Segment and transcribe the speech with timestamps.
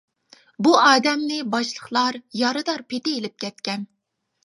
[0.67, 3.89] بۇ ئادەمنى باشلىقلار يارىدار پېتى ئېلىپ كەتكەن.